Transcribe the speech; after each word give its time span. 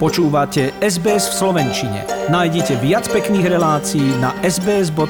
Počúvate 0.00 0.72
SBS 0.80 1.28
v 1.28 1.34
Slovenčine. 1.44 2.08
Nájdite 2.32 2.80
viac 2.80 3.04
pekných 3.12 3.52
relácií 3.52 4.16
na 4.16 4.32
sbs.com.au 4.40 5.04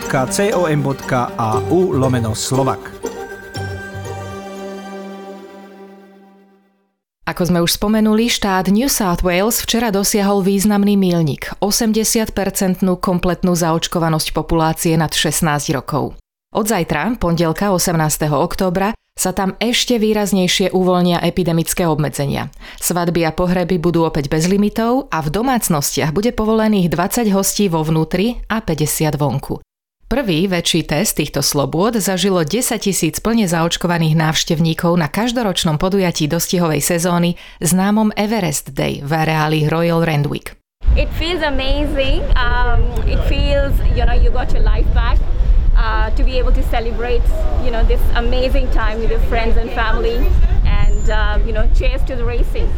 lomeno 1.94 2.34
slovak. 2.34 2.90
Ako 7.22 7.42
sme 7.46 7.62
už 7.62 7.78
spomenuli, 7.78 8.26
štát 8.26 8.66
New 8.74 8.90
South 8.90 9.22
Wales 9.22 9.62
včera 9.62 9.94
dosiahol 9.94 10.42
významný 10.42 10.98
mílnik– 10.98 11.54
80-percentnú 11.62 12.98
kompletnú 12.98 13.54
zaočkovanosť 13.54 14.34
populácie 14.34 14.98
nad 14.98 15.14
16 15.14 15.70
rokov. 15.70 16.18
Od 16.50 16.66
zajtra, 16.66 17.14
pondelka 17.22 17.70
18. 17.70 18.26
októbra, 18.26 18.90
sa 19.20 19.36
tam 19.36 19.52
ešte 19.60 20.00
výraznejšie 20.00 20.72
uvoľnia 20.72 21.20
epidemické 21.20 21.84
obmedzenia. 21.84 22.48
Svadby 22.80 23.28
a 23.28 23.36
pohreby 23.36 23.76
budú 23.76 24.08
opäť 24.08 24.32
bez 24.32 24.48
limitov 24.48 25.12
a 25.12 25.20
v 25.20 25.28
domácnostiach 25.28 26.16
bude 26.16 26.32
povolených 26.32 26.88
20 26.88 27.28
hostí 27.36 27.68
vo 27.68 27.84
vnútri 27.84 28.40
a 28.48 28.64
50 28.64 29.20
vonku. 29.20 29.60
Prvý 30.10 30.50
väčší 30.50 30.90
test 30.90 31.22
týchto 31.22 31.38
slobôd 31.38 31.94
zažilo 32.00 32.42
10 32.42 32.82
tisíc 32.82 33.22
plne 33.22 33.46
zaočkovaných 33.46 34.18
návštevníkov 34.18 34.98
na 34.98 35.06
každoročnom 35.06 35.78
podujatí 35.78 36.26
dostihovej 36.26 36.82
sezóny 36.82 37.38
známom 37.62 38.10
Everest 38.18 38.74
Day 38.74 39.06
v 39.06 39.10
areáli 39.14 39.70
Royal 39.70 40.02
Randwick. 40.02 40.58
It 40.98 41.06
feels 41.14 41.46
amazing. 41.46 42.26
Um, 42.34 42.82
it 43.06 43.22
feels, 43.30 43.70
you 43.94 44.02
know, 44.02 44.18
you 44.18 44.34
got 44.34 44.50
your 44.50 44.66
life 44.66 44.88
back 44.90 45.20
uh, 45.80 46.12
to 46.12 46.22
be 46.22 46.36
able 46.36 46.52
to 46.52 46.62
celebrate, 46.68 47.24
you 47.64 47.72
know, 47.72 47.80
this 47.88 48.00
amazing 48.14 48.68
time 48.76 49.00
with 49.00 49.08
your 49.08 49.24
friends 49.32 49.56
and 49.56 49.72
family, 49.72 50.20
and 50.68 51.04
uh, 51.08 51.40
you 51.46 51.56
know, 51.56 51.64
cheers 51.72 52.04
to 52.04 52.12
the 52.12 52.24
racing. 52.24 52.68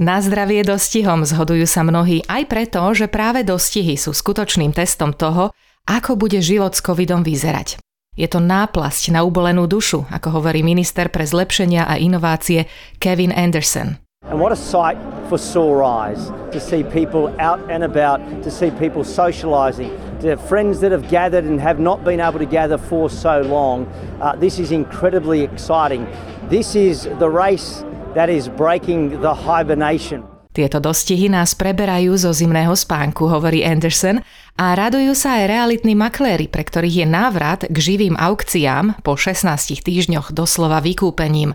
Na 0.00 0.22
zdravie 0.22 0.64
dostihom 0.64 1.26
zhodujú 1.28 1.66
sa 1.68 1.84
mnohí 1.84 2.24
aj 2.24 2.48
preto, 2.48 2.80
že 2.96 3.10
práve 3.10 3.44
dostihy 3.44 4.00
sú 4.00 4.16
skutočným 4.16 4.72
testom 4.72 5.12
toho, 5.12 5.52
ako 5.84 6.16
bude 6.16 6.40
život 6.40 6.72
s 6.72 6.80
covidom 6.80 7.20
vyzerať. 7.20 7.76
Je 8.16 8.28
to 8.28 8.40
náplasť 8.40 9.12
na 9.12 9.24
ubolenú 9.24 9.68
dušu, 9.68 10.08
ako 10.08 10.40
hovorí 10.40 10.64
minister 10.64 11.08
pre 11.12 11.24
zlepšenia 11.24 11.88
a 11.88 12.00
inovácie 12.00 12.68
Kevin 12.96 13.32
Anderson. 13.32 14.00
And 14.28 14.38
what 14.38 14.52
a 14.52 14.60
sight 14.60 15.00
for 15.28 15.40
sore 15.40 15.82
eyes 15.82 16.28
to 16.52 16.60
see 16.60 16.84
people 16.84 17.32
out 17.40 17.58
and 17.72 17.82
about, 17.82 18.20
to 18.44 18.50
see 18.50 18.70
people 18.76 19.02
socialising, 19.02 19.90
to 20.20 20.36
friends 20.36 20.80
that 20.80 20.92
have 20.92 21.08
gathered 21.08 21.44
and 21.44 21.60
have 21.60 21.80
not 21.80 22.04
been 22.04 22.20
able 22.20 22.38
to 22.38 22.48
gather 22.48 22.78
for 22.78 23.08
so 23.08 23.40
long. 23.42 23.88
Uh, 24.20 24.36
this 24.36 24.58
is 24.58 24.72
incredibly 24.72 25.42
exciting. 25.42 26.06
This 26.48 26.76
is 26.76 27.08
the 27.18 27.28
race 27.28 27.84
that 28.14 28.28
is 28.28 28.48
breaking 28.48 29.20
the 29.20 29.34
hibernation. 29.34 30.26
Tieto 30.50 30.82
dostihy 30.82 31.30
nás 31.30 31.54
preberajú 31.54 32.18
zo 32.18 32.34
zimného 32.34 32.74
spánku, 32.74 33.30
hovorí 33.30 33.62
Anderson, 33.62 34.18
a 34.58 34.74
radujú 34.74 35.14
sa 35.14 35.38
aj 35.38 35.44
realitní 35.46 35.94
makléri, 35.94 36.50
pre 36.50 36.66
ktorých 36.66 37.00
je 37.00 37.06
návrat 37.06 37.60
k 37.70 37.76
živým 37.78 38.18
aukciám 38.18 38.98
po 39.06 39.14
16 39.14 39.46
týždňoch 39.86 40.34
doslova 40.34 40.82
vykúpením. 40.82 41.54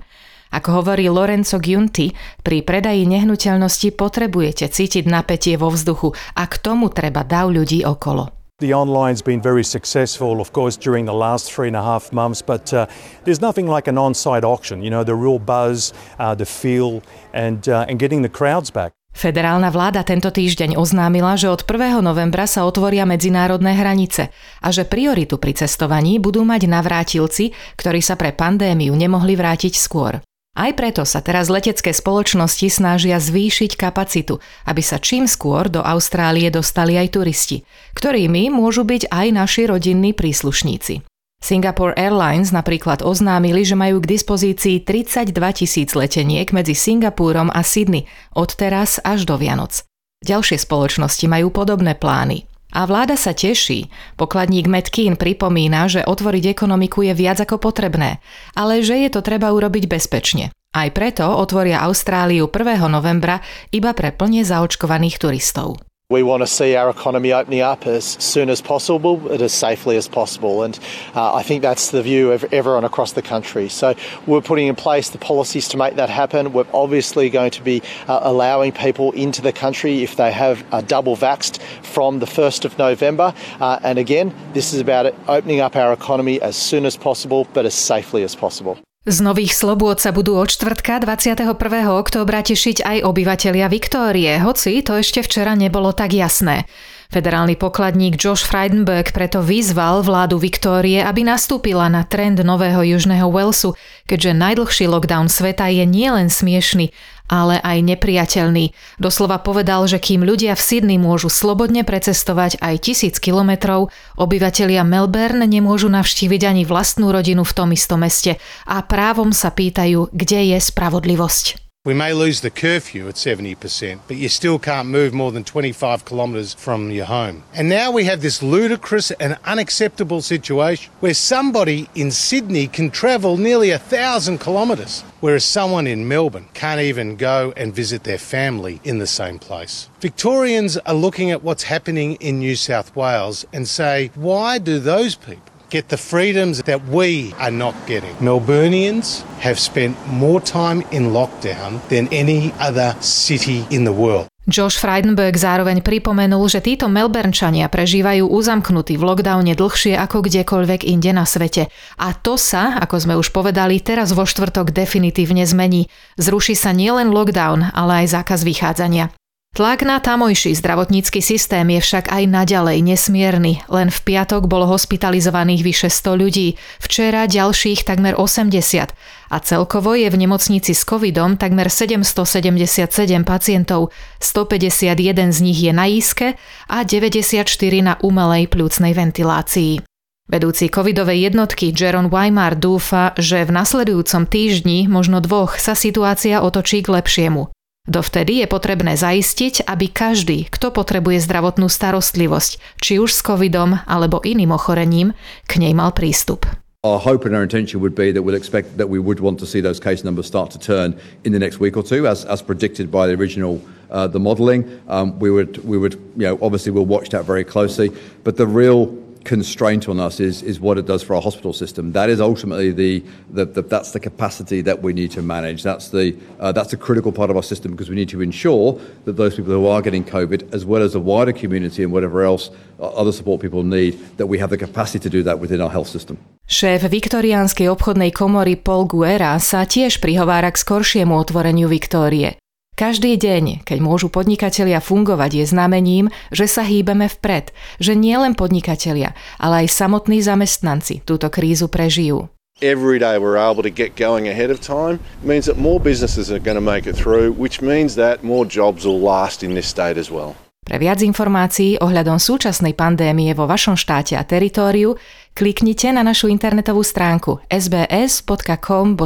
Ako 0.55 0.79
hovorí 0.79 1.11
Lorenzo 1.11 1.59
Giunti, 1.59 2.15
pri 2.39 2.63
predaji 2.63 3.03
nehnuteľnosti 3.03 3.91
potrebujete 3.99 4.71
cítiť 4.71 5.03
napätie 5.11 5.59
vo 5.59 5.67
vzduchu 5.67 6.15
a 6.39 6.47
k 6.47 6.55
tomu 6.63 6.87
treba 6.87 7.27
dav 7.27 7.51
ľudí 7.51 7.83
okolo. 7.83 8.34
The 8.63 8.71
online's 8.71 9.21
been 9.21 9.41
very 9.41 9.67
successful, 9.67 10.39
of 10.39 10.53
course, 10.53 10.77
during 10.77 11.03
the 11.03 11.13
last 11.13 11.51
three 11.51 11.67
and 11.67 11.75
a 11.75 11.83
half 11.83 12.13
months, 12.15 12.41
but 12.41 12.71
uh, 12.71 12.87
there's 13.25 13.41
nothing 13.41 13.67
like 13.67 13.91
an 13.91 13.97
on 13.99 14.15
site 14.15 14.45
auction. 14.47 14.79
You 14.81 14.89
know, 14.89 15.03
the 15.03 15.11
real 15.11 15.39
buzz, 15.43 15.91
uh, 16.19 16.35
the 16.35 16.45
feel, 16.47 17.03
and, 17.33 17.67
uh, 17.67 17.83
and 17.89 17.99
getting 17.99 18.23
the 18.23 18.31
crowds 18.31 18.71
back. 18.71 18.95
Federálna 19.11 19.67
vláda 19.75 20.07
tento 20.07 20.31
týždeň 20.31 20.79
oznámila, 20.79 21.35
že 21.35 21.51
od 21.51 21.67
1. 21.67 21.99
novembra 21.99 22.47
sa 22.47 22.63
otvoria 22.63 23.03
medzinárodné 23.03 23.75
hranice 23.75 24.31
a 24.63 24.71
že 24.71 24.87
prioritu 24.87 25.35
pri 25.35 25.51
cestovaní 25.51 26.15
budú 26.23 26.47
mať 26.47 26.71
navrátilci, 26.71 27.51
ktorí 27.75 27.99
sa 27.99 28.15
pre 28.15 28.31
pandémiu 28.31 28.95
nemohli 28.95 29.35
vrátiť 29.35 29.75
skôr. 29.75 30.23
Aj 30.55 30.71
preto 30.71 31.03
sa 31.03 31.19
teraz 31.19 31.51
letecké 31.51 31.91
spoločnosti 31.91 32.71
snažia 32.71 33.19
zvýšiť 33.19 33.75
kapacitu, 33.75 34.39
aby 34.63 34.79
sa 34.79 35.03
čím 35.03 35.27
skôr 35.27 35.67
do 35.67 35.83
Austrálie 35.83 36.47
dostali 36.47 36.95
aj 36.95 37.19
turisti, 37.19 37.67
ktorými 37.91 38.47
môžu 38.55 38.87
byť 38.87 39.11
aj 39.11 39.27
naši 39.35 39.67
rodinní 39.67 40.15
príslušníci. 40.15 41.03
Singapore 41.43 41.93
Airlines 41.99 42.55
napríklad 42.55 43.03
oznámili, 43.03 43.67
že 43.67 43.75
majú 43.75 43.99
k 43.99 44.15
dispozícii 44.15 44.81
32 44.87 45.35
tisíc 45.59 45.91
leteniek 45.91 46.47
medzi 46.55 46.71
Singapúrom 46.71 47.51
a 47.51 47.59
Sydney 47.59 48.07
od 48.31 48.55
teraz 48.55 49.03
až 49.03 49.27
do 49.27 49.35
Vianoc. 49.35 49.83
Ďalšie 50.23 50.55
spoločnosti 50.55 51.27
majú 51.27 51.51
podobné 51.51 51.99
plány. 51.99 52.47
A 52.75 52.83
vláda 52.83 53.15
sa 53.15 53.31
teší. 53.31 53.87
Pokladník 54.19 54.67
Metkin 54.67 55.15
pripomína, 55.15 55.87
že 55.87 56.03
otvoriť 56.03 56.51
ekonomiku 56.51 57.07
je 57.07 57.15
viac 57.15 57.39
ako 57.39 57.55
potrebné, 57.55 58.19
ale 58.51 58.83
že 58.83 58.99
je 58.99 59.09
to 59.15 59.23
treba 59.23 59.55
urobiť 59.55 59.87
bezpečne. 59.87 60.51
Aj 60.75 60.91
preto 60.91 61.23
otvoria 61.23 61.79
Austráliu 61.87 62.51
1. 62.51 62.91
novembra 62.91 63.39
iba 63.71 63.95
pre 63.95 64.11
plne 64.11 64.43
zaočkovaných 64.43 65.23
turistov. 65.23 65.79
We 66.11 66.21
want 66.21 66.43
to 66.43 66.47
see 66.47 66.75
our 66.75 66.91
economy 66.91 67.33
opening 67.33 67.61
up 67.61 67.87
as 67.87 68.05
soon 68.05 68.51
as 68.51 68.61
possible, 68.61 69.17
but 69.17 69.41
as 69.41 69.51
safely 69.51 69.97
as 69.97 70.07
possible. 70.07 70.61
And 70.61 70.77
uh, 71.15 71.33
I 71.33 71.41
think 71.41 71.63
that's 71.63 71.89
the 71.89 72.03
view 72.03 72.31
of 72.31 72.43
everyone 72.53 72.83
across 72.83 73.13
the 73.13 73.23
country. 73.23 73.69
So 73.69 73.95
we're 74.27 74.41
putting 74.41 74.67
in 74.67 74.75
place 74.75 75.09
the 75.09 75.17
policies 75.17 75.67
to 75.69 75.77
make 75.77 75.95
that 75.95 76.11
happen. 76.11 76.53
We're 76.53 76.67
obviously 76.75 77.31
going 77.31 77.49
to 77.49 77.63
be 77.63 77.81
uh, 78.07 78.19
allowing 78.21 78.71
people 78.71 79.13
into 79.13 79.41
the 79.41 79.51
country 79.51 80.03
if 80.03 80.15
they 80.15 80.31
have 80.31 80.63
a 80.71 80.83
double 80.83 81.17
vaxed 81.17 81.59
from 81.83 82.19
the 82.19 82.27
1st 82.27 82.65
of 82.65 82.77
November. 82.77 83.33
Uh, 83.59 83.79
and 83.81 83.97
again, 83.97 84.31
this 84.53 84.75
is 84.75 84.81
about 84.81 85.11
opening 85.27 85.59
up 85.59 85.75
our 85.75 85.91
economy 85.91 86.39
as 86.39 86.55
soon 86.55 86.85
as 86.85 86.95
possible, 86.95 87.47
but 87.51 87.65
as 87.65 87.73
safely 87.73 88.21
as 88.21 88.35
possible. 88.35 88.77
Z 89.05 89.21
nových 89.21 89.53
slobôd 89.53 90.01
sa 90.01 90.09
budú 90.09 90.33
od 90.33 90.49
čtvrtka 90.49 90.97
21. 90.97 91.53
októbra 91.93 92.41
tešiť 92.41 92.81
aj 92.81 92.97
obyvatelia 93.05 93.69
Viktórie, 93.69 94.41
hoci 94.41 94.81
to 94.81 94.97
ešte 94.97 95.21
včera 95.21 95.53
nebolo 95.53 95.93
tak 95.93 96.17
jasné. 96.17 96.65
Federálny 97.13 97.53
pokladník 97.53 98.17
Josh 98.17 98.41
Frydenberg 98.41 99.13
preto 99.13 99.45
vyzval 99.45 100.01
vládu 100.01 100.41
Viktórie, 100.41 101.05
aby 101.05 101.21
nastúpila 101.21 101.85
na 101.85 102.01
trend 102.01 102.41
nového 102.41 102.81
Južného 102.81 103.29
Walesu, 103.29 103.77
keďže 104.09 104.41
najdlhší 104.41 104.89
lockdown 104.89 105.29
sveta 105.29 105.69
je 105.69 105.85
nielen 105.85 106.33
smiešný, 106.33 106.89
ale 107.25 107.57
aj 107.57 107.81
nepriateľný. 107.81 108.71
Doslova 109.01 109.41
povedal, 109.41 109.89
že 109.89 109.97
kým 109.97 110.21
ľudia 110.21 110.53
v 110.53 110.61
Sydney 110.61 110.99
môžu 111.01 111.33
slobodne 111.33 111.81
precestovať 111.81 112.61
aj 112.61 112.75
tisíc 112.85 113.17
kilometrov, 113.17 113.89
obyvatelia 114.15 114.85
Melbourne 114.85 115.49
nemôžu 115.49 115.89
navštíviť 115.89 116.41
ani 116.45 116.63
vlastnú 116.63 117.09
rodinu 117.09 117.41
v 117.41 117.55
tom 117.57 117.69
istom 117.73 118.05
meste 118.05 118.37
a 118.69 118.85
právom 118.85 119.33
sa 119.33 119.49
pýtajú, 119.49 120.13
kde 120.13 120.53
je 120.53 120.57
spravodlivosť. 120.61 121.64
We 121.85 121.93
may 121.93 122.13
lose 122.13 122.41
the 122.41 122.49
curfew 122.49 123.07
at 123.07 123.13
70%, 123.13 123.99
but 124.07 124.17
you 124.17 124.27
still 124.27 124.57
can't 124.57 124.87
move 124.87 125.13
more 125.13 125.31
than 125.31 125.43
25 125.43 126.03
kilometres 126.03 126.55
from 126.55 126.89
your 126.89 127.05
home. 127.05 127.43
And 127.53 127.69
now 127.69 127.91
we 127.91 128.05
have 128.05 128.23
this 128.23 128.41
ludicrous 128.41 129.11
and 129.11 129.37
unacceptable 129.45 130.23
situation 130.23 130.91
where 130.99 131.13
somebody 131.13 131.87
in 131.93 132.09
Sydney 132.09 132.65
can 132.65 132.89
travel 132.89 133.37
nearly 133.37 133.69
a 133.69 133.77
thousand 133.77 134.39
kilometres, 134.39 135.01
whereas 135.19 135.45
someone 135.45 135.85
in 135.85 136.07
Melbourne 136.07 136.47
can't 136.55 136.81
even 136.81 137.17
go 137.17 137.53
and 137.55 137.71
visit 137.71 138.03
their 138.03 138.17
family 138.17 138.81
in 138.83 138.97
the 138.97 139.05
same 139.05 139.37
place. 139.37 139.87
Victorians 139.99 140.77
are 140.77 140.95
looking 140.95 141.29
at 141.29 141.43
what's 141.43 141.65
happening 141.65 142.15
in 142.15 142.39
New 142.39 142.55
South 142.55 142.95
Wales 142.95 143.45
and 143.53 143.67
say, 143.67 144.09
why 144.15 144.57
do 144.57 144.79
those 144.79 145.13
people 145.13 145.54
get 145.75 145.91
the 145.91 145.99
freedoms 145.99 146.63
that 146.63 146.79
we 146.87 147.35
are 147.35 147.51
not 147.51 147.75
getting. 147.83 148.15
Melburnians 148.23 149.27
have 149.43 149.59
spent 149.59 149.99
more 150.07 150.39
time 150.39 150.79
in 150.95 151.11
lockdown 151.11 151.83
than 151.91 152.07
any 152.15 152.55
other 152.63 152.95
city 153.03 153.67
in 153.67 153.83
the 153.83 153.91
world. 153.91 154.31
Josh 154.45 154.77
Frydenberg 154.77 155.41
zároveň 155.41 155.81
pripomenul, 155.81 156.45
že 156.45 156.61
títo 156.61 156.85
Melbournečania 156.85 157.65
prežívajú 157.65 158.29
uzamknutí 158.29 158.93
v 158.93 159.03
lockdowne 159.03 159.57
dlhšie 159.57 159.97
ako 159.97 160.21
kdekoľvek 160.21 160.85
inde 160.85 161.17
na 161.17 161.25
svete. 161.25 161.65
A 161.97 162.13
to 162.13 162.37
sa, 162.37 162.77
ako 162.77 162.95
sme 163.01 163.13
už 163.17 163.33
povedali, 163.33 163.81
teraz 163.81 164.13
vo 164.13 164.21
štvrtok 164.21 164.69
definitívne 164.69 165.41
zmení. 165.49 165.89
Zruší 166.21 166.53
sa 166.53 166.77
nielen 166.77 167.09
lockdown, 167.09 167.73
ale 167.73 168.05
aj 168.05 168.21
zákaz 168.21 168.45
vychádzania. 168.45 169.09
Tlak 169.55 169.87
na 169.87 170.03
tamojší 170.03 170.51
zdravotnícky 170.51 171.23
systém 171.23 171.63
je 171.63 171.79
však 171.79 172.11
aj 172.11 172.27
naďalej 172.27 172.83
nesmierny. 172.83 173.63
Len 173.71 173.87
v 173.87 173.99
piatok 174.03 174.51
bolo 174.51 174.67
hospitalizovaných 174.67 175.63
vyše 175.63 175.87
100 175.87 176.11
ľudí, 176.11 176.59
včera 176.83 177.23
ďalších 177.23 177.87
takmer 177.87 178.19
80 178.19 178.91
a 179.31 179.37
celkovo 179.39 179.95
je 179.95 180.11
v 180.11 180.19
nemocnici 180.19 180.75
s 180.75 180.83
covidom 180.83 181.39
takmer 181.39 181.71
777 181.71 182.83
pacientov, 183.23 183.95
151 184.19 185.31
z 185.31 185.39
nich 185.39 185.59
je 185.63 185.71
na 185.71 185.87
íske 185.87 186.35
a 186.67 186.83
94 186.83 187.47
na 187.79 187.95
umelej 188.03 188.51
plúcnej 188.51 188.91
ventilácii. 188.91 189.79
Vedúci 190.27 190.67
covidovej 190.67 191.31
jednotky 191.31 191.71
Jaron 191.71 192.11
Weimar 192.11 192.59
dúfa, 192.59 193.15
že 193.15 193.47
v 193.47 193.55
nasledujúcom 193.55 194.27
týždni, 194.27 194.91
možno 194.91 195.23
dvoch, 195.23 195.55
sa 195.55 195.79
situácia 195.79 196.43
otočí 196.43 196.83
k 196.83 196.91
lepšiemu. 196.91 197.54
Dovtedy 197.85 198.41
je 198.41 198.47
potrebné 198.49 198.97
zaistiť, 198.97 199.69
aby 199.69 199.93
každý, 199.93 200.49
kto 200.49 200.73
potrebuje 200.73 201.21
zdravotnú 201.21 201.69
starostlivosť, 201.69 202.81
či 202.81 202.97
už 202.97 203.13
s 203.13 203.21
covidom 203.21 203.77
alebo 203.85 204.25
iným 204.25 204.57
ochorením, 204.57 205.13
k 205.45 205.51
nej 205.61 205.77
mal 205.77 205.93
prístup. 205.93 206.49
Our 206.81 207.01
hope 207.01 207.25
and 207.25 207.33
our 207.33 207.41
intention 207.41 207.81
would 207.81 207.97
be 207.97 208.13
that 208.13 208.21
we'll 208.21 208.37
expect 208.37 208.77
that 208.77 208.89
we 208.89 208.97
would 208.97 209.17
want 209.17 209.37
to 209.41 209.45
see 209.45 209.61
those 209.61 209.81
case 209.81 210.05
numbers 210.05 210.25
start 210.25 210.53
to 210.53 210.59
turn 210.61 210.97
in 211.25 211.33
the 211.33 211.41
next 211.41 211.57
week 211.57 211.77
or 211.77 211.81
two, 211.81 212.05
as, 212.05 212.25
as 212.25 212.41
predicted 212.41 212.89
by 212.89 213.05
the 213.05 213.13
original 213.13 213.61
uh, 213.89 214.05
the 214.05 214.19
modelling. 214.19 214.65
Um, 214.87 215.17
we 215.17 215.29
would 215.29 215.61
we 215.65 215.77
would 215.77 215.93
you 216.17 216.29
know 216.29 216.37
obviously 216.41 216.71
we'll 216.73 216.85
watch 216.85 217.09
that 217.09 217.25
very 217.25 217.43
closely, 217.43 217.89
but 218.23 218.37
the 218.37 218.45
real 218.45 218.93
constraint 219.25 219.89
on 219.89 219.99
us 219.99 220.19
is, 220.19 220.43
is 220.43 220.59
what 220.59 220.77
it 220.77 220.85
does 220.85 221.03
for 221.03 221.15
our 221.15 221.21
hospital 221.21 221.51
system. 221.51 221.91
That 221.91 222.09
is 222.09 222.21
ultimately 222.21 222.71
the, 222.71 223.03
the, 223.29 223.45
the 223.45 223.61
that's 223.61 223.91
the 223.91 223.99
capacity 223.99 224.61
that 224.61 224.81
we 224.81 224.93
need 224.93 225.11
to 225.11 225.21
manage. 225.21 225.63
That's 225.63 225.89
the 225.89 226.15
uh, 226.39 226.51
that's 226.53 226.71
a 226.71 226.77
critical 226.77 227.11
part 227.11 227.29
of 227.29 227.35
our 227.35 227.43
system 227.43 227.71
because 227.71 227.89
we 227.89 227.95
need 227.95 228.09
to 228.09 228.21
ensure 228.21 228.79
that 229.05 229.17
those 229.17 229.35
people 229.35 229.53
who 229.53 229.67
are 229.67 229.81
getting 229.81 230.05
COVID, 230.05 230.53
as 230.53 230.63
well 230.63 230.81
as 230.81 230.93
the 230.93 231.01
wider 231.01 231.33
community 231.33 231.83
and 231.83 231.91
whatever 231.91 232.23
else 232.23 232.51
uh, 232.79 232.87
other 233.01 233.11
support 233.11 233.41
people 233.41 233.63
need, 233.63 233.99
that 234.17 234.27
we 234.27 234.37
have 234.39 234.49
the 234.49 234.57
capacity 234.57 234.99
to 234.99 235.09
do 235.09 235.23
that 235.23 235.39
within 235.39 235.59
our 235.59 235.69
health 235.69 235.89
system. 235.89 236.17
Šéf 236.45 236.85
viktoriánskej 236.85 237.73
obchodnej 237.73 238.13
komory 238.13 238.53
Paul 238.53 238.85
Guerra 238.85 239.41
sa 239.41 239.65
tiež 239.65 239.97
prihovára 239.97 240.53
k 240.53 240.61
skoršiemu 240.61 241.17
otvoreniu 241.17 241.65
Viktórie. 241.65 242.37
Každý 242.75 243.15
deň, 243.15 243.63
keď 243.63 243.79
môžu 243.79 244.11
podnikatelia 244.11 244.83
fungovať, 244.83 245.31
je 245.39 245.45
znamením, 245.47 246.11
že 246.27 246.43
sa 246.43 246.67
hýbeme 246.67 247.07
vpred, 247.07 247.55
že 247.79 247.95
nie 247.95 248.19
len 248.19 248.35
podnikatelia, 248.35 249.15
ale 249.39 249.63
aj 249.63 249.71
samotní 249.71 250.19
zamestnanci 250.19 250.99
túto 251.07 251.31
krízu 251.31 251.71
prežijú. 251.71 252.27
Every 252.59 252.99
day 252.99 253.15
we're 253.15 253.39
able 253.39 253.63
to 253.63 253.71
get 253.71 253.95
going 253.95 254.27
ahead 254.27 254.51
of 254.51 254.59
time 254.59 254.99
means 255.23 255.47
that 255.47 255.55
more 255.55 255.79
businesses 255.79 256.27
are 256.27 256.39
going 256.43 256.59
to 256.59 256.63
make 256.63 256.83
it 256.83 256.99
through, 256.99 257.31
which 257.39 257.63
means 257.63 257.95
that 257.95 258.27
more 258.27 258.43
jobs 258.43 258.83
will 258.83 258.99
last 258.99 259.39
in 259.39 259.55
this 259.55 259.71
state 259.71 259.95
as 259.95 260.11
well. 260.11 260.35
Pre 260.67 260.75
viac 260.75 260.99
informácií 260.99 261.79
ohľadom 261.79 262.19
súčasnej 262.19 262.75
pandémie 262.75 263.31
vo 263.31 263.47
vašom 263.47 263.79
štáte 263.79 264.19
a 264.19 264.27
teritóriu 264.27 264.99
kliknite 265.31 265.95
na 265.95 266.03
našu 266.03 266.27
internetovú 266.27 266.83
stránku 266.83 267.39
sbs.com.au 267.47 268.97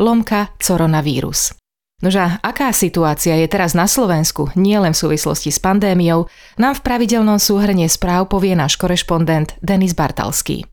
lomka 0.00 0.40
coronavírus. 0.56 1.61
Nože 2.02 2.18
aká 2.42 2.74
situácia 2.74 3.38
je 3.38 3.46
teraz 3.46 3.78
na 3.78 3.86
Slovensku, 3.86 4.50
nie 4.58 4.74
len 4.74 4.90
v 4.90 5.00
súvislosti 5.06 5.54
s 5.54 5.62
pandémiou, 5.62 6.26
nám 6.58 6.82
v 6.82 6.84
pravidelnom 6.84 7.38
súhrne 7.38 7.86
správ 7.86 8.26
povie 8.26 8.58
náš 8.58 8.74
korešpondent 8.74 9.54
Denis 9.62 9.94
Bartalský. 9.94 10.66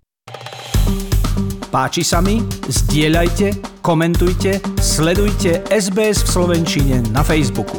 Páči 1.69 2.01
sa 2.01 2.17
mi? 2.25 2.41
Zdieľajte, 2.65 3.77
komentujte, 3.85 4.57
sledujte 4.81 5.61
SBS 5.69 6.25
v 6.25 6.29
Slovenčine 6.33 7.05
na 7.13 7.21
Facebooku. 7.21 7.77